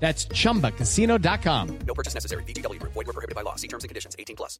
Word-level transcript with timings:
That's 0.00 0.24
chumbacasino.com. 0.26 1.78
No 1.86 1.94
purchase 1.94 2.14
necessary. 2.14 2.42
VGW 2.44 2.80
Group. 2.80 2.94
Void 2.94 3.06
were 3.06 3.12
prohibited 3.12 3.36
by 3.36 3.42
law. 3.42 3.56
See 3.56 3.68
terms 3.68 3.84
and 3.84 3.90
conditions. 3.90 4.16
18 4.18 4.34
plus. 4.34 4.58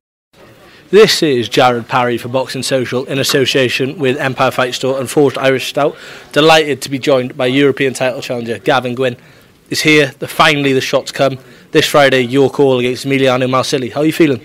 This 0.91 1.23
is 1.23 1.49
Jared 1.49 1.89
Parry 1.89 2.19
for 2.19 2.29
Boxing 2.29 2.63
Social 2.63 3.05
in 3.07 3.19
association 3.19 3.99
with 3.99 4.19
Empire 4.19 4.51
Fight 4.51 4.75
Store 4.75 5.01
and 5.01 5.09
Forged 5.09 5.39
Irish 5.39 5.69
Stout. 5.69 5.97
Delighted 6.33 6.83
to 6.83 6.91
be 6.91 6.99
joined 6.99 7.37
by 7.37 7.47
European 7.47 7.95
title 7.95 8.21
challenger 8.21 8.59
Gavin 8.59 8.95
Gwynne. 8.95 9.17
Is 9.71 9.81
here. 9.81 10.13
The 10.19 10.27
finally 10.27 10.73
the 10.73 10.81
shots 10.81 11.13
come 11.13 11.39
this 11.71 11.87
Friday. 11.87 12.23
York 12.23 12.55
Hall 12.55 12.81
against 12.81 13.07
Emiliano 13.07 13.49
Marsili. 13.49 13.93
How 13.93 14.01
are 14.01 14.05
you 14.05 14.13
feeling? 14.13 14.45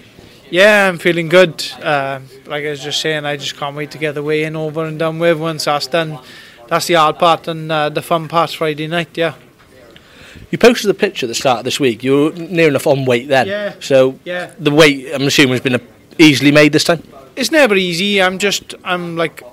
Yeah, 0.52 0.88
I'm 0.88 1.00
feeling 1.00 1.30
good. 1.30 1.66
Uh, 1.82 2.20
like 2.46 2.64
I 2.64 2.70
was 2.70 2.84
just 2.84 3.02
saying, 3.02 3.26
I 3.26 3.36
just 3.36 3.58
can't 3.58 3.76
wait 3.76 3.90
to 3.92 3.98
get 3.98 4.14
the 4.14 4.22
weigh 4.22 4.44
in 4.44 4.56
over 4.56 4.86
and 4.86 5.00
done 5.00 5.18
with. 5.18 5.40
Once 5.40 5.66
that's 5.66 5.88
done, 5.88 6.20
that's 6.68 6.86
the 6.86 6.94
hard 6.94 7.18
part 7.18 7.48
and 7.48 7.72
uh, 7.72 7.90
the 7.90 8.04
fun 8.04 8.28
part's 8.28 8.54
Friday 8.54 8.86
night. 8.86 9.18
Yeah. 9.18 9.34
You 10.52 10.58
posted 10.58 10.90
a 10.90 10.94
picture 10.94 11.26
at 11.26 11.30
the 11.30 11.36
start 11.36 11.60
of 11.60 11.66
this 11.66 11.80
week. 11.80 12.04
You 12.04 12.26
were 12.26 12.32
near 12.32 12.68
enough 12.68 12.88
on 12.88 13.06
weight 13.06 13.28
then. 13.28 13.48
Yeah. 13.48 13.74
So 13.80 14.20
Yeah. 14.24 14.52
the 14.60 14.72
weight, 14.72 15.08
I'm 15.14 15.24
assuming, 15.24 15.54
has 15.54 15.62
been 15.62 15.82
easily 16.18 16.52
made 16.52 16.72
this 16.72 16.84
time. 16.84 17.04
It's 17.36 17.52
never 17.52 17.76
easy. 17.76 18.22
I'm 18.22 18.38
just, 18.38 18.76
I'm 18.84 19.18
like, 19.18 19.44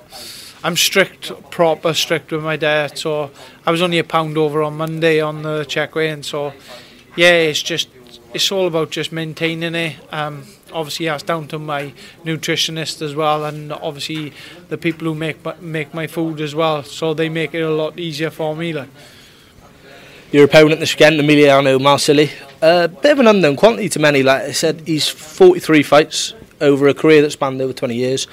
I'm 0.63 0.77
strict, 0.77 1.33
proper 1.51 1.93
strict 1.95 2.31
with 2.31 2.45
my 2.45 2.57
diet. 2.57 2.98
So 2.98 3.31
I 3.67 3.71
was 3.71 3.83
only 3.83 3.98
a 3.98 4.05
pound 4.05 4.39
over 4.39 4.63
on 4.63 4.77
Monday 4.77 5.21
on 5.21 5.42
the 5.42 5.65
check 5.65 5.95
weigh 5.95 6.11
in. 6.11 6.23
So 6.23 6.53
yeah, 7.17 7.33
it's 7.33 7.63
just, 7.63 7.89
it's 8.33 8.51
all 8.53 8.67
about 8.69 8.91
just 8.91 9.11
maintaining 9.13 9.75
it. 9.75 9.97
Um, 10.13 10.45
obviously, 10.73 11.07
that's 11.07 11.25
down 11.25 11.48
to 11.48 11.59
my 11.59 11.92
nutritionist 12.25 13.03
as 13.03 13.15
well, 13.15 13.45
and 13.45 13.73
obviously 13.73 14.33
the 14.69 14.79
people 14.79 15.09
who 15.09 15.15
make 15.15 15.45
my, 15.45 15.55
make 15.61 15.92
my 15.92 16.07
food 16.07 16.41
as 16.41 16.55
well. 16.55 16.85
So 16.85 17.13
they 17.15 17.29
make 17.29 17.53
it 17.55 17.61
a 17.63 17.71
lot 17.71 17.98
easier 17.98 18.31
for 18.31 18.55
me. 18.55 18.73
Like. 18.73 18.89
Your 20.33 20.45
opponent 20.45 20.81
this 20.81 20.95
weekend, 20.95 21.20
Emiliano 21.20 21.79
Marsili, 21.79 22.31
a 22.63 22.89
bit 22.89 23.13
of 23.13 23.19
an 23.19 23.27
unknown 23.27 23.55
quantity 23.55 23.91
to 23.91 23.98
many. 23.98 24.23
Like 24.23 24.45
I 24.45 24.53
said, 24.53 24.83
he's 24.87 25.07
43 25.07 25.83
fights 25.83 26.33
over 26.59 26.89
a 26.89 26.95
career 26.95 27.20
that 27.20 27.33
spanned 27.33 27.61
over 27.61 27.75
20 27.75 27.95
years. 27.95 28.27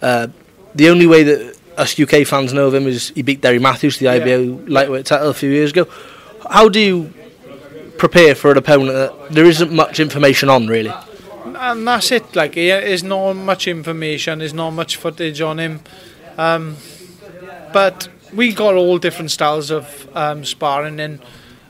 Uh, 0.00 0.28
the 0.76 0.88
only 0.90 1.08
way 1.08 1.24
that 1.24 1.58
us 1.76 1.98
UK 1.98 2.24
fans 2.24 2.52
know 2.52 2.68
of 2.68 2.74
him 2.74 2.86
is 2.86 3.08
he 3.16 3.22
beat 3.22 3.40
Derry 3.40 3.58
Matthews 3.58 3.98
the 3.98 4.06
IBO 4.06 4.64
lightweight 4.68 5.06
title 5.06 5.30
a 5.30 5.34
few 5.34 5.50
years 5.50 5.72
ago. 5.72 5.88
How 6.48 6.68
do 6.68 6.78
you 6.78 7.12
prepare 7.98 8.36
for 8.36 8.52
an 8.52 8.58
opponent 8.58 8.92
that 8.92 9.32
there 9.32 9.46
isn't 9.46 9.72
much 9.72 9.98
information 9.98 10.48
on, 10.48 10.68
really? 10.68 10.92
and 11.56 11.86
that's 11.86 12.12
it. 12.12 12.36
Like, 12.36 12.54
there's 12.54 13.02
not 13.02 13.34
much 13.34 13.66
information, 13.66 14.38
there's 14.38 14.54
not 14.54 14.70
much 14.70 14.96
footage 14.96 15.40
on 15.40 15.58
him. 15.58 15.80
Um, 16.38 16.76
but 17.72 18.08
we 18.34 18.52
got 18.52 18.74
all 18.74 18.98
different 18.98 19.30
styles 19.30 19.70
of 19.70 20.08
um, 20.14 20.44
sparring, 20.44 21.00
and 21.00 21.20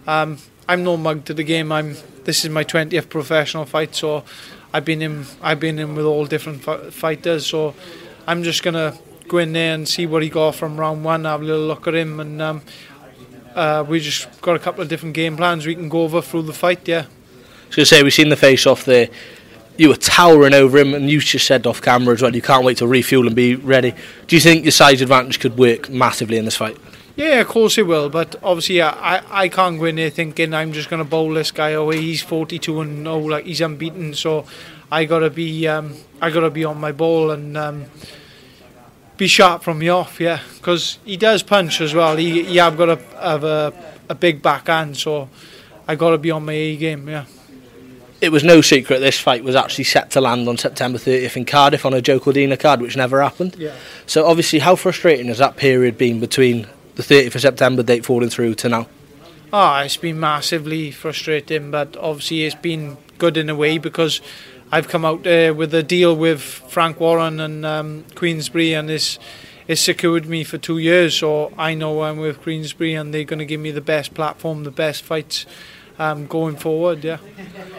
um, 0.07 0.39
I'm 0.69 0.83
no 0.83 0.97
mug 0.97 1.25
to 1.27 1.35
the 1.35 1.45
game. 1.45 1.71
I'm. 1.73 1.97
This 2.25 2.43
is 2.45 2.51
my 2.51 2.65
20th 2.65 3.11
professional 3.11 3.67
fight, 3.67 3.95
so 3.95 4.25
I've 4.73 4.85
been 4.85 5.03
in. 5.03 5.27
I've 5.43 5.61
been 5.61 5.79
in 5.79 5.95
with 5.95 6.07
all 6.07 6.27
different 6.27 6.63
fi- 6.63 6.91
fighters, 6.91 7.47
so 7.47 7.75
I'm 8.27 8.43
just 8.43 8.63
gonna 8.63 8.97
go 9.29 9.39
in 9.39 9.53
there 9.53 9.75
and 9.75 9.89
see 9.89 10.07
what 10.07 10.23
he 10.23 10.31
got 10.31 10.55
from 10.55 10.79
round 10.79 11.05
one. 11.05 11.25
Have 11.25 11.43
a 11.43 11.45
little 11.45 11.67
look 11.67 11.87
at 11.87 11.95
him, 11.95 12.21
and 12.21 12.41
um, 12.41 12.63
uh, 13.55 13.85
we 13.87 14.01
just 14.01 14.41
got 14.41 14.57
a 14.57 14.59
couple 14.59 14.83
of 14.83 14.89
different 14.89 15.15
game 15.15 15.37
plans 15.37 15.67
we 15.67 15.75
can 15.75 15.89
go 15.89 16.03
over 16.03 16.23
through 16.23 16.43
the 16.43 16.53
fight. 16.53 16.87
Yeah. 16.89 17.07
To 17.73 17.85
say, 17.85 18.03
we've 18.03 18.15
seen 18.15 18.29
the 18.29 18.37
face 18.37 18.67
off 18.67 18.85
there. 18.85 19.09
You 19.77 19.89
were 19.89 19.97
towering 19.97 20.55
over 20.55 20.79
him, 20.79 20.95
and 20.95 21.11
you 21.11 21.21
just 21.21 21.47
said 21.47 21.67
off 21.67 21.83
camera 21.83 22.15
as 22.15 22.23
well, 22.23 22.35
you 22.35 22.43
can't 22.43 22.65
wait 22.65 22.79
to 22.79 22.87
refuel 22.87 23.27
and 23.27 23.35
be 23.35 23.57
ready. 23.57 23.93
Do 24.27 24.37
you 24.37 24.41
think 24.41 24.65
your 24.65 24.73
size 24.73 25.03
advantage 25.03 25.41
could 25.41 25.59
work 25.59 25.91
massively 25.91 26.37
in 26.37 26.45
this 26.45 26.57
fight? 26.57 26.77
Yeah, 27.17 27.41
of 27.41 27.49
course 27.49 27.79
it 27.79 27.87
will. 27.87 28.09
But 28.09 28.37
obviously, 28.43 28.83
I, 28.83 29.23
I, 29.31 29.49
can't 29.49 29.79
go 29.79 29.85
in 29.85 29.97
there 29.97 30.11
thinking 30.11 30.53
I'm 30.53 30.73
just 30.73 30.91
going 30.91 31.03
to 31.03 31.09
bowl 31.09 31.33
this 31.33 31.53
guy 31.53 31.71
away. 31.71 32.01
He's 32.01 32.23
42 32.23 32.81
and 32.81 33.05
no, 33.05 33.19
like 33.19 33.45
he's 33.45 33.61
unbeaten. 33.61 34.15
So 34.15 34.47
I 34.91 35.05
gotta 35.05 35.31
be 35.31 35.67
um, 35.69 35.95
I 36.21 36.31
gotta 36.31 36.51
be 36.51 36.65
on 36.65 36.81
my 36.81 36.91
ball 36.91 37.31
and 37.31 37.56
um, 37.56 37.85
be 39.17 39.29
sharp 39.29 39.62
from 39.62 39.79
the 39.79 39.91
off. 39.91 40.21
Yeah, 40.21 40.41
because 40.56 40.99
he 41.05 41.17
does 41.17 41.43
punch 41.43 41.81
as 41.81 41.95
well. 41.95 42.17
He, 42.17 42.59
I've 42.59 42.77
got 42.77 42.87
to 42.87 42.97
have 43.21 43.45
a, 43.45 43.73
a 44.09 44.15
big 44.15 44.43
backhand, 44.43 44.97
so 44.97 45.29
I 45.87 45.95
gotta 45.95 46.19
be 46.19 46.33
on 46.33 46.45
my 46.45 46.53
A 46.53 46.77
game. 46.77 47.09
Yeah. 47.09 47.27
It 48.25 48.33
was 48.33 48.43
no 48.43 48.62
secret 48.62 49.01
this 49.01 49.21
fight 49.21 49.45
was 49.45 49.55
actually 49.55 49.85
set 49.85 50.11
to 50.12 50.21
land 50.23 50.49
on 50.49 50.57
September 50.57 50.97
30th 50.97 51.37
in 51.37 51.45
Cardiff 51.45 51.85
on 51.85 51.93
a 51.93 52.01
Joe 52.01 52.19
Cordina 52.19 52.59
card, 52.59 52.81
which 52.81 52.97
never 52.97 53.23
happened. 53.23 53.55
Yeah. 53.59 53.75
So 54.07 54.25
obviously, 54.27 54.61
how 54.61 54.77
frustrating 54.77 55.27
has 55.27 55.37
that 55.39 55.59
period 55.59 55.99
been 55.99 56.21
between 56.21 56.67
the 56.95 57.03
30th 57.03 57.35
of 57.35 57.41
September 57.43 57.83
date 57.83 58.07
falling 58.07 58.31
through 58.31 58.55
to 58.55 58.71
now? 58.71 58.89
Ah, 59.53 59.83
it's 59.83 59.99
been 59.99 60.19
massively 60.19 60.91
frustrating, 60.91 61.71
but 61.71 61.99
obviously 61.99 62.45
it's 62.45 62.55
been 62.55 62.97
good 63.19 63.37
in 63.37 63.51
a 63.51 63.55
way 63.55 63.77
because 63.77 64.23
I've 64.73 64.89
come 64.89 65.05
out 65.05 65.27
uh, 65.27 65.53
with 65.55 65.75
a 65.75 65.83
deal 65.83 66.17
with 66.17 66.41
Frank 66.41 67.01
Warren 67.01 67.41
and 67.41 67.67
um, 67.67 68.05
Queensberry, 68.15 68.73
and 68.73 68.91
it's 68.91 69.19
it's 69.69 69.83
secured 69.83 70.25
me 70.25 70.45
for 70.45 70.56
two 70.56 70.79
years. 70.79 71.15
So 71.17 71.53
I 71.59 71.75
know 71.75 72.05
I'm 72.05 72.17
with 72.17 72.41
Queensberry, 72.41 72.95
and 72.95 73.12
they're 73.12 73.25
going 73.25 73.39
to 73.39 73.45
give 73.45 73.61
me 73.61 73.71
the 73.71 73.83
best 73.83 74.15
platform, 74.15 74.65
the 74.65 74.71
best 74.71 75.03
fights 75.03 75.45
um, 75.99 76.27
going 76.27 76.56
forward. 76.56 77.05
Yeah. 77.05 77.19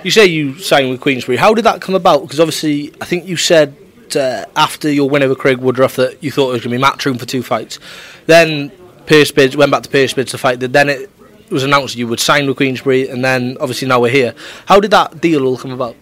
You 0.04 0.12
say 0.12 0.26
you 0.26 0.58
signed 0.60 0.90
with 0.90 1.02
Queensberry. 1.02 1.38
How 1.38 1.54
did 1.54 1.66
that 1.66 1.82
come 1.82 1.96
about? 1.96 2.22
Because 2.22 2.40
obviously, 2.40 2.94
I 3.02 3.06
think 3.06 3.26
you 3.26 3.38
said 3.38 3.76
uh, 4.16 4.46
after 4.56 4.92
your 4.92 5.10
win 5.10 5.24
over 5.24 5.36
Craig 5.36 5.58
Woodruff 5.58 5.96
that 5.96 6.24
you 6.24 6.32
thought 6.32 6.50
it 6.50 6.54
was 6.54 6.64
going 6.64 6.72
to 6.72 6.78
be 6.78 6.84
matchroom 6.84 7.20
for 7.20 7.26
two 7.26 7.44
fights. 7.44 7.80
Then 8.26 8.72
purse 9.06 9.32
bids 9.32 9.58
went 9.58 9.72
back 9.72 9.84
to 9.84 9.90
purse 9.90 10.14
bids 10.14 10.32
to 10.32 10.38
fight. 10.38 10.60
Then 10.60 10.90
it 10.90 11.10
was 11.50 11.64
announced 11.64 11.96
you 11.96 12.08
would 12.08 12.20
sign 12.20 12.48
with 12.48 12.58
Queensberry, 12.58 13.10
and 13.10 13.24
then 13.24 13.58
obviously 13.60 13.88
now 13.88 14.00
we're 14.00 14.12
here. 14.12 14.34
How 14.66 14.80
did 14.80 14.92
that 14.92 15.22
deal 15.22 15.46
all 15.46 15.58
come 15.58 15.72
about? 15.72 15.96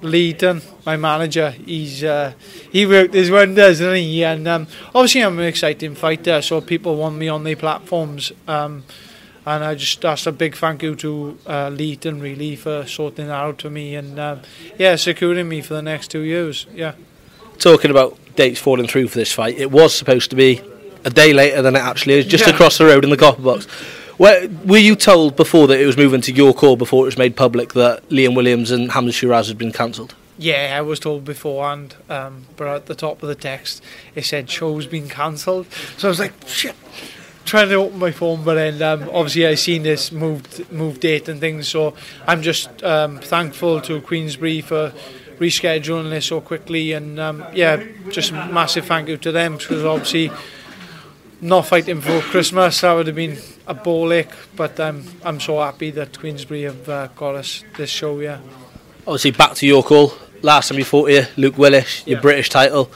Leighton, 0.00 0.60
my 0.84 0.96
manager, 0.96 1.50
he's 1.50 2.02
uh, 2.02 2.32
he 2.72 2.84
worked 2.84 3.14
his 3.14 3.30
wonders, 3.30 3.78
didn't 3.78 3.98
he? 3.98 4.24
And 4.24 4.48
um, 4.48 4.66
obviously, 4.92 5.20
I'm 5.20 5.38
an 5.38 5.44
exciting 5.44 5.94
fighter, 5.94 6.42
so 6.42 6.60
people 6.60 6.96
want 6.96 7.16
me 7.16 7.28
on 7.28 7.44
their 7.44 7.54
platforms. 7.54 8.32
Um, 8.48 8.82
and 9.46 9.64
I 9.64 9.74
just 9.74 10.00
that's 10.00 10.26
a 10.26 10.32
big 10.32 10.56
thank 10.56 10.82
you 10.82 10.94
to 10.96 11.38
uh, 11.46 11.68
Leighton 11.68 12.20
really 12.20 12.56
for 12.56 12.86
sorting 12.86 13.26
that 13.26 13.34
out 13.34 13.62
for 13.62 13.70
me 13.70 13.94
and 13.94 14.18
um, 14.18 14.40
yeah, 14.78 14.96
securing 14.96 15.48
me 15.48 15.60
for 15.60 15.74
the 15.74 15.82
next 15.82 16.08
two 16.10 16.20
years. 16.20 16.66
Yeah. 16.74 16.94
Talking 17.58 17.90
about 17.90 18.18
dates 18.36 18.60
falling 18.60 18.86
through 18.86 19.08
for 19.08 19.18
this 19.18 19.32
fight, 19.32 19.56
it 19.58 19.70
was 19.70 19.94
supposed 19.94 20.30
to 20.30 20.36
be 20.36 20.60
a 21.04 21.10
day 21.10 21.32
later 21.32 21.62
than 21.62 21.76
it 21.76 21.80
actually 21.80 22.14
is, 22.14 22.26
just 22.26 22.46
Yeah. 22.46 22.54
across 22.54 22.78
the 22.78 22.84
road 22.86 23.04
in 23.04 23.10
the 23.10 23.16
copper 23.16 23.42
box. 23.42 23.66
Where, 24.18 24.48
were 24.64 24.78
you 24.78 24.94
told 24.94 25.36
before 25.36 25.66
that 25.68 25.80
it 25.80 25.86
was 25.86 25.96
moving 25.96 26.20
to 26.22 26.32
York 26.32 26.58
Hall 26.58 26.76
before 26.76 27.04
it 27.04 27.06
was 27.06 27.18
made 27.18 27.34
public 27.36 27.72
that 27.72 28.08
Liam 28.08 28.36
Williams 28.36 28.70
and 28.70 28.92
Hamza 28.92 29.12
Shiraz 29.12 29.48
had 29.48 29.58
been 29.58 29.72
cancelled? 29.72 30.14
Yeah, 30.38 30.74
I 30.76 30.80
was 30.82 31.00
told 31.00 31.24
beforehand, 31.24 31.96
um, 32.08 32.46
but 32.56 32.66
at 32.68 32.86
the 32.86 32.94
top 32.94 33.22
of 33.22 33.28
the 33.28 33.34
text 33.34 33.82
it 34.14 34.24
said 34.24 34.48
show's 34.50 34.86
been 34.86 35.08
cancelled. 35.08 35.66
So 35.98 36.08
I 36.08 36.10
was 36.10 36.18
like, 36.20 36.32
shit. 36.46 36.74
Trying 37.44 37.68
to 37.70 37.74
open 37.74 37.98
my 37.98 38.12
phone, 38.12 38.44
but 38.44 38.54
then 38.54 38.80
um, 38.82 39.10
obviously 39.12 39.46
I 39.46 39.54
seen 39.56 39.82
this 39.82 40.12
moved 40.12 40.70
moved 40.72 41.00
date 41.00 41.28
and 41.28 41.40
things. 41.40 41.68
So 41.68 41.94
I'm 42.26 42.40
just 42.40 42.82
um, 42.84 43.18
thankful 43.18 43.80
to 43.82 44.00
Queensberry 44.00 44.60
for 44.60 44.92
rescheduling 45.38 46.10
this 46.10 46.26
so 46.26 46.40
quickly, 46.40 46.92
and 46.92 47.18
um, 47.18 47.44
yeah, 47.52 47.82
just 48.10 48.32
massive 48.32 48.86
thank 48.86 49.08
you 49.08 49.16
to 49.18 49.32
them 49.32 49.56
because 49.56 49.84
obviously 49.84 50.30
not 51.40 51.66
fighting 51.66 52.00
for 52.00 52.20
Christmas 52.20 52.80
that 52.82 52.92
would 52.92 53.08
have 53.08 53.16
been 53.16 53.36
a 53.66 53.74
ball 53.74 54.12
ache. 54.12 54.30
But 54.56 54.78
um, 54.78 55.04
I'm 55.24 55.40
so 55.40 55.60
happy 55.60 55.90
that 55.90 56.18
Queensberry 56.18 56.62
have 56.62 56.88
uh, 56.88 57.08
got 57.08 57.34
us 57.34 57.64
this 57.76 57.90
show. 57.90 58.20
Yeah. 58.20 58.38
Obviously, 59.06 59.32
back 59.32 59.54
to 59.54 59.66
York 59.66 59.86
Hall. 59.86 60.12
Last 60.42 60.68
time 60.68 60.78
you 60.78 60.84
fought 60.84 61.10
here, 61.10 61.28
Luke 61.36 61.58
Willis, 61.58 62.06
your 62.06 62.18
Yeah. 62.18 62.22
British 62.22 62.50
title. 62.50 62.90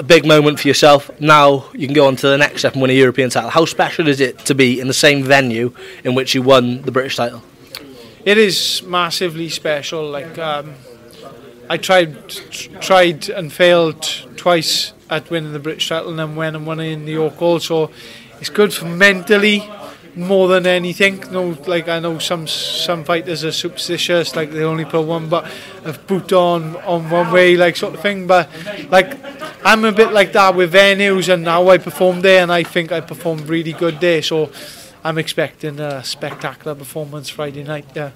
A 0.00 0.02
big 0.02 0.24
moment 0.24 0.58
for 0.58 0.66
yourself. 0.66 1.10
Now 1.20 1.66
you 1.74 1.86
can 1.86 1.92
go 1.92 2.06
on 2.06 2.16
to 2.16 2.26
the 2.26 2.38
next 2.38 2.60
step 2.60 2.72
and 2.72 2.80
win 2.80 2.90
a 2.90 2.94
European 2.94 3.28
title. 3.28 3.50
How 3.50 3.66
special 3.66 4.08
is 4.08 4.18
it 4.18 4.38
to 4.46 4.54
be 4.54 4.80
in 4.80 4.86
the 4.86 4.94
same 4.94 5.22
venue 5.22 5.74
in 6.04 6.14
which 6.14 6.34
you 6.34 6.40
won 6.40 6.80
the 6.80 6.90
British 6.90 7.16
title? 7.16 7.42
It 8.24 8.38
is 8.38 8.82
massively 8.82 9.50
special. 9.50 10.08
Like 10.08 10.38
um, 10.38 10.72
I 11.68 11.76
tried, 11.76 12.30
tr- 12.30 12.78
tried 12.78 13.28
and 13.28 13.52
failed 13.52 14.00
twice 14.36 14.94
at 15.10 15.28
winning 15.28 15.52
the 15.52 15.58
British 15.58 15.90
title, 15.90 16.08
and 16.08 16.18
then 16.18 16.34
when 16.34 16.56
and 16.56 16.66
won 16.66 16.80
it 16.80 16.92
in 16.92 17.04
the 17.04 17.12
York 17.12 17.34
Hall. 17.34 17.60
So 17.60 17.90
it's 18.40 18.48
good 18.48 18.72
for 18.72 18.86
mentally 18.86 19.68
more 20.16 20.48
than 20.48 20.66
anything. 20.66 21.22
No, 21.30 21.50
like 21.66 21.88
I 21.88 22.00
know 22.00 22.18
some 22.18 22.46
some 22.46 23.04
fighters 23.04 23.44
are 23.44 23.52
superstitious, 23.52 24.34
like 24.34 24.50
they 24.50 24.64
only 24.64 24.86
put 24.86 25.02
one, 25.02 25.28
but 25.28 25.44
have 25.84 26.06
boot 26.06 26.32
on 26.32 26.76
on 26.76 27.10
one 27.10 27.30
way, 27.30 27.58
like 27.58 27.76
sort 27.76 27.94
of 27.94 28.00
thing. 28.00 28.26
But 28.26 28.48
like 28.90 29.39
I'm 29.64 29.84
a 29.84 29.92
bit 29.92 30.12
like 30.12 30.32
that 30.32 30.54
with 30.54 30.72
venues, 30.72 31.32
and 31.32 31.44
now 31.44 31.68
I 31.68 31.78
performed 31.78 32.22
there, 32.22 32.42
and 32.42 32.50
I 32.52 32.62
think 32.62 32.92
I 32.92 33.00
performed 33.00 33.48
really 33.48 33.72
good 33.72 34.00
there. 34.00 34.22
So. 34.22 34.50
I'm 35.02 35.16
expecting 35.16 35.80
a 35.80 36.04
spectacular 36.04 36.74
performance 36.74 37.30
Friday 37.30 37.62
night. 37.62 37.86
Yeah. 37.96 38.10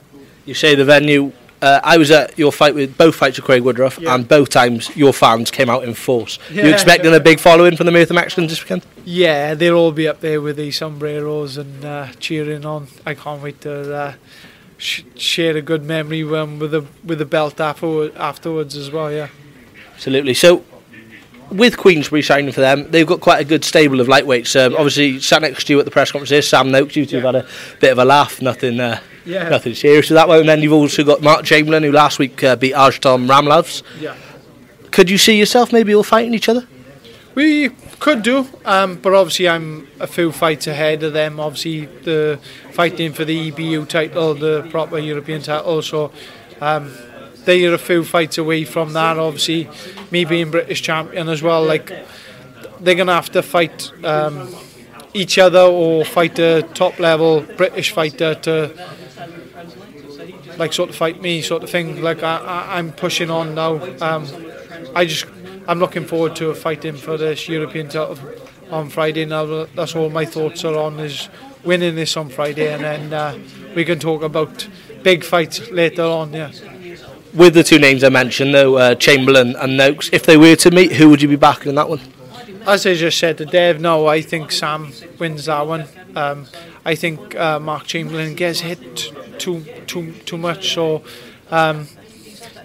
You 0.44 0.52
say 0.52 0.75
the 0.75 0.85
venue. 0.85 1.32
Uh, 1.62 1.81
I 1.82 1.96
was 1.96 2.11
at 2.11 2.38
your 2.38 2.52
fight 2.52 2.75
with 2.75 2.99
both 2.99 3.14
fights 3.14 3.38
with 3.38 3.46
Craig 3.46 3.62
Woodruff, 3.62 3.99
Yeah. 3.99 4.14
and 4.14 4.29
both 4.29 4.50
times 4.50 4.94
your 4.94 5.14
fans 5.14 5.50
came 5.50 5.70
out 5.70 5.85
in 5.85 5.94
force. 5.94 6.38
You 6.50 6.61
Yeah. 6.61 6.67
expecting 6.75 7.14
a 7.14 7.20
big 7.20 7.41
following 7.41 7.75
from 7.75 7.87
the 7.87 7.93
Merthyr 7.93 8.12
Mexicans 8.12 8.50
this 8.50 8.62
weekend? 8.62 8.82
Yeah, 9.06 9.55
they'll 9.55 9.76
all 9.76 9.93
be 9.93 10.06
up 10.06 10.20
there 10.20 10.43
with 10.43 10.56
the 10.56 10.70
sombreros 10.73 11.56
and 11.56 11.82
uh, 11.87 12.08
cheering 12.20 12.67
on. 12.67 12.88
I 13.06 13.14
can't 13.14 13.43
wait 13.43 13.62
to 13.62 13.94
uh, 13.96 14.12
sh- 14.76 15.05
share 15.17 15.56
a 15.56 15.62
good 15.62 15.85
memory 15.87 16.23
um, 16.23 16.58
with 16.58 16.73
the 16.73 16.85
with 17.02 17.19
the 17.19 17.25
belt 17.25 17.58
afterward, 17.62 18.12
afterwards 18.19 18.76
as 18.76 18.91
well. 18.91 19.11
Yeah. 19.11 19.29
Absolutely. 19.94 20.35
So, 20.35 20.64
with 21.50 21.76
Queensberry 21.76 22.23
signing 22.23 22.52
for 22.52 22.61
them, 22.61 22.91
they've 22.91 23.06
got 23.06 23.20
quite 23.20 23.41
a 23.41 23.44
good 23.44 23.64
stable 23.64 24.00
of 24.00 24.06
lightweights. 24.08 24.55
Um, 24.61 24.75
Obviously, 24.75 25.20
sat 25.20 25.43
next 25.43 25.64
to 25.67 25.73
you 25.75 25.79
at 25.79 25.85
the 25.85 25.91
press 25.91 26.11
conference 26.12 26.31
here, 26.31 26.43
Sam 26.43 26.70
Noakes. 26.70 26.96
You 26.96 27.06
two 27.06 27.17
have 27.20 27.35
had 27.35 27.44
a 27.44 27.46
bit 27.81 27.93
of 27.93 27.99
a 27.99 28.05
laugh, 28.05 28.41
nothing, 28.43 28.81
uh, 28.81 29.00
Yeah. 29.25 29.49
nothing 29.49 29.75
serious 29.75 30.08
with 30.11 30.17
that 30.17 30.29
one. 30.29 30.41
And 30.41 30.49
then 30.49 30.62
you've 30.62 30.73
also 30.73 31.05
got 31.05 31.23
Mark 31.23 31.44
Chamberlain, 31.44 31.82
who 31.82 31.93
last 31.93 32.19
week 32.19 32.43
uh, 32.43 32.56
beat 32.56 32.75
Artjoms 32.75 33.29
Ramlovs. 33.29 33.82
Yeah. 34.00 34.14
Could 34.91 35.11
you 35.11 35.19
see 35.19 35.38
yourself 35.38 35.73
maybe 35.73 35.94
all 35.94 36.02
fighting 36.05 36.35
each 36.35 36.49
other? 36.49 36.67
We 37.35 37.70
could 37.99 38.23
do, 38.23 38.46
um, 38.64 38.94
but 38.96 39.12
obviously 39.12 39.49
I'm 39.49 39.88
a 39.99 40.06
few 40.06 40.31
fights 40.31 40.69
ahead 40.69 41.02
of 41.02 41.14
them. 41.14 41.41
Obviously, 41.41 41.87
the 42.05 42.38
fighting 42.73 43.12
for 43.12 43.25
the 43.25 43.50
EBU 43.50 43.88
title, 43.88 44.35
the 44.35 44.62
proper 44.70 44.99
European 44.99 45.43
title, 45.43 45.82
so 45.82 46.12
um, 46.61 46.93
they 47.44 47.64
are 47.67 47.75
a 47.75 47.79
few 47.79 48.05
fights 48.05 48.38
away 48.38 48.64
from 48.64 48.93
that. 48.93 49.19
Obviously, 49.19 49.69
me 50.11 50.25
being 50.25 50.50
British 50.50 50.82
champion 50.82 51.29
as 51.29 51.43
well, 51.43 51.64
like 51.64 51.93
they're 52.81 52.94
gonna 52.94 53.14
have 53.14 53.31
to 53.32 53.43
fight 53.43 53.93
um, 54.05 54.55
each 55.12 55.38
other 55.38 55.61
or 55.61 56.05
fight 56.05 56.38
a 56.38 56.62
top 56.75 56.99
level 56.99 57.41
British 57.56 57.93
fighter 57.93 58.35
to 58.35 58.75
like 60.58 60.73
sort 60.73 60.91
of 60.91 60.96
fight 60.96 61.20
me, 61.20 61.43
sort 61.43 61.62
of 61.62 61.70
thing. 61.70 62.02
Like 62.02 62.23
I, 62.23 62.79
I'm 62.79 62.93
pushing 62.93 63.31
on 63.31 63.55
now. 63.55 63.81
Um, 64.00 64.26
I 64.94 65.05
just 65.06 65.26
I'm 65.67 65.79
looking 65.79 66.05
forward 66.05 66.37
to 66.37 66.55
fighting 66.55 66.96
for 66.96 67.17
this 67.17 67.49
European 67.49 67.88
title 67.88 68.19
on 68.70 68.91
Friday. 68.91 69.25
Now 69.25 69.64
that's 69.64 69.94
all 69.96 70.11
my 70.11 70.25
thoughts 70.25 70.64
are 70.64 70.76
on 70.76 71.00
is 71.00 71.29
winning 71.64 71.94
this 71.94 72.17
on 72.17 72.29
Friday, 72.29 72.73
and 72.73 72.85
then 72.85 73.12
uh, 73.12 73.38
we 73.75 73.85
can 73.85 73.99
talk 73.99 74.23
about 74.23 74.69
big 75.02 75.25
fights 75.25 75.70
later 75.70 76.02
on. 76.02 76.32
Yeah. 76.32 76.50
With 77.34 77.54
the 77.54 77.64
two 77.64 77.78
names 77.81 78.04
I 78.04 78.10
mentioned, 78.10 78.54
though, 78.54 78.76
uh, 78.76 78.94
Chamberlain 78.94 79.56
and 79.56 79.76
Noakes, 79.76 80.08
if 80.12 80.25
they 80.25 80.36
were 80.36 80.54
to 80.56 80.70
meet, 80.70 80.92
who 80.92 81.10
would 81.10 81.20
you 81.20 81.28
be 81.28 81.36
backing 81.36 81.70
in 81.70 81.75
that 81.75 81.88
one? 81.88 82.00
As 82.66 82.86
I 82.86 82.94
just 82.94 83.19
said 83.19 83.38
to 83.38 83.44
Dave, 83.44 83.81
no, 83.81 84.06
I 84.06 84.22
think 84.22 84.52
Sam 84.52 84.92
wins 85.19 85.46
that 85.46 85.66
one. 85.66 85.84
Um, 86.14 86.46
I 86.84 86.94
think 86.94 87.34
uh, 87.34 87.58
Mark 87.58 87.84
Chamberlain 87.86 88.34
gets 88.34 88.60
hit 88.60 89.12
too 89.38 89.64
too 89.86 90.12
too 90.25 90.38
much. 90.38 90.72
So, 90.72 91.02
um, 91.50 91.88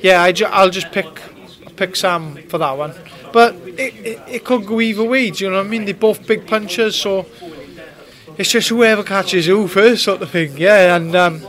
yeah, 0.01 0.21
I 0.21 0.31
ju- 0.31 0.45
I'll 0.45 0.69
just 0.69 0.91
pick 0.91 1.19
pick 1.75 1.95
Sam 1.95 2.37
for 2.47 2.59
that 2.59 2.77
one. 2.77 2.93
But 3.33 3.55
it, 3.55 3.93
it, 4.05 4.19
it 4.27 4.45
could 4.45 4.65
go 4.65 4.79
either 4.79 5.03
way. 5.03 5.31
Do 5.31 5.43
you 5.45 5.49
know 5.49 5.57
what 5.57 5.65
I 5.65 5.69
mean? 5.69 5.85
They're 5.85 5.93
both 5.95 6.25
big 6.27 6.47
punchers, 6.47 6.95
so 6.95 7.25
it's 8.37 8.51
just 8.51 8.69
whoever 8.69 9.03
catches 9.03 9.47
who 9.47 9.67
first, 9.67 10.03
sort 10.03 10.21
of 10.21 10.29
thing. 10.29 10.57
Yeah, 10.57 10.95
and 10.95 11.15
um, 11.15 11.41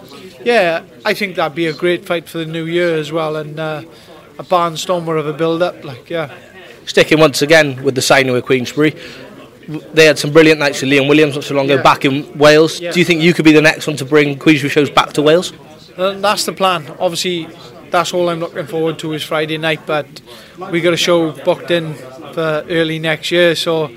yeah, 0.44 0.82
I 1.04 1.14
think 1.14 1.36
that'd 1.36 1.54
be 1.54 1.66
a 1.66 1.72
great 1.72 2.04
fight 2.04 2.28
for 2.28 2.38
the 2.38 2.46
new 2.46 2.64
year 2.64 2.96
as 2.96 3.12
well, 3.12 3.36
and 3.36 3.58
uh, 3.58 3.82
a 4.38 4.42
barnstormer 4.44 5.18
of 5.18 5.26
a 5.26 5.32
build-up. 5.32 5.84
Like, 5.84 6.08
yeah. 6.10 6.34
Sticking 6.86 7.20
once 7.20 7.42
again 7.42 7.82
with 7.82 7.94
the 7.94 8.02
signing 8.02 8.32
with 8.32 8.44
Queensberry, 8.44 8.96
they 9.94 10.06
had 10.06 10.18
some 10.18 10.32
brilliant 10.32 10.58
nights 10.58 10.80
with 10.82 10.90
Liam 10.90 11.08
Williams 11.08 11.34
not 11.36 11.44
so 11.44 11.54
long 11.54 11.66
ago 11.66 11.76
Yeah. 11.76 11.82
back 11.82 12.04
in 12.04 12.36
Wales. 12.38 12.80
Yeah. 12.80 12.90
Do 12.92 12.98
you 12.98 13.04
think 13.04 13.22
you 13.22 13.32
could 13.34 13.44
be 13.44 13.52
the 13.52 13.62
next 13.62 13.86
one 13.86 13.96
to 13.96 14.04
bring 14.04 14.38
Queensberry 14.38 14.70
shows 14.70 14.90
back 14.90 15.12
to 15.12 15.22
Wales? 15.22 15.52
Uh, 15.96 16.12
That's 16.14 16.44
the 16.46 16.52
plan. 16.52 16.86
Obviously, 16.98 17.46
that's 17.90 18.12
all 18.14 18.28
I'm 18.28 18.40
looking 18.40 18.66
forward 18.66 18.98
to 19.00 19.12
is 19.12 19.22
Friday 19.22 19.58
night. 19.58 19.80
But 19.86 20.06
we 20.70 20.80
got 20.80 20.94
a 20.94 20.96
show 20.96 21.32
booked 21.32 21.70
in 21.70 21.94
for 21.94 22.64
early 22.68 22.98
next 22.98 23.30
year, 23.30 23.54
so 23.54 23.90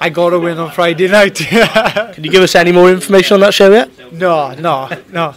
I 0.00 0.08
got 0.08 0.30
to 0.30 0.38
win 0.40 0.58
on 0.58 0.70
Friday 0.72 1.06
night. 1.18 1.34
Can 1.36 2.24
you 2.24 2.30
give 2.30 2.42
us 2.42 2.54
any 2.54 2.72
more 2.72 2.90
information 2.90 3.34
on 3.34 3.40
that 3.40 3.54
show 3.54 3.70
yet? 3.70 3.90
no, 4.12 4.54
no, 4.54 4.88
no. 5.12 5.34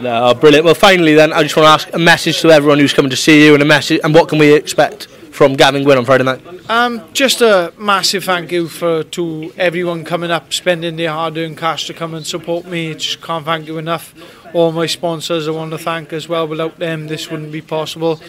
No, 0.00 0.34
brilliant. 0.34 0.64
Well, 0.64 0.74
finally, 0.74 1.14
then, 1.14 1.32
I 1.32 1.42
just 1.42 1.56
want 1.56 1.66
to 1.66 1.70
ask 1.70 1.94
a 1.94 1.98
message 1.98 2.40
to 2.40 2.50
everyone 2.50 2.78
who's 2.78 2.92
coming 2.92 3.10
to 3.10 3.16
see 3.16 3.44
you, 3.44 3.54
and 3.54 3.62
a 3.62 3.66
message, 3.66 4.00
and 4.02 4.14
what 4.14 4.28
can 4.28 4.38
we 4.38 4.52
expect 4.52 5.06
from 5.06 5.54
Gavin 5.54 5.82
Gwynne 5.82 5.98
on 5.98 6.04
Friday 6.04 6.24
night? 6.24 6.40
Um, 6.70 7.02
just 7.12 7.40
a 7.40 7.72
massive 7.76 8.24
thank 8.24 8.52
you 8.52 8.68
for 8.68 9.02
to 9.02 9.52
everyone 9.56 10.04
coming 10.04 10.30
up, 10.30 10.52
spending 10.52 10.96
their 10.96 11.10
hard-earned 11.10 11.58
cash 11.58 11.86
to 11.86 11.94
come 11.94 12.14
and 12.14 12.26
support 12.26 12.66
me. 12.66 12.94
Just 12.94 13.20
can't 13.20 13.44
thank 13.44 13.66
you 13.66 13.78
enough. 13.78 14.14
All 14.54 14.72
my 14.72 14.86
sponsors, 14.86 15.48
I 15.48 15.50
want 15.50 15.72
to 15.72 15.78
thank 15.78 16.12
as 16.12 16.28
well. 16.28 16.46
Without 16.46 16.78
them, 16.78 17.08
this 17.08 17.30
wouldn't 17.30 17.52
be 17.52 17.60
possible. 17.60 18.20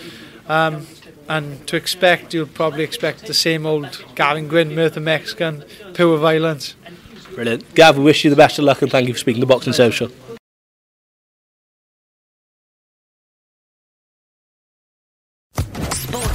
Um, 0.48 0.88
and 1.28 1.66
to 1.68 1.76
expect, 1.76 2.34
you'll 2.34 2.48
probably 2.48 2.84
expect 2.84 3.26
the 3.26 3.34
same 3.34 3.66
old 3.66 4.04
Gavin 4.16 4.48
Gwynne, 4.48 4.76
Merthyr 4.76 5.00
Mexican, 5.00 5.64
pure 5.94 6.18
violence. 6.18 6.76
Brilliant. 7.34 7.74
Gav, 7.76 7.98
we 7.98 8.04
wish 8.04 8.24
you 8.24 8.30
the 8.30 8.36
best 8.36 8.60
of 8.60 8.66
luck, 8.66 8.82
and 8.82 8.92
thank 8.92 9.08
you 9.08 9.14
for 9.14 9.20
speaking 9.20 9.42
to 9.42 9.48
Boxing 9.48 9.74
Social. 9.74 10.10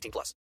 18 0.00 0.10
plus. 0.10 0.34